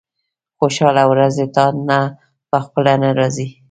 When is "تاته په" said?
1.55-2.57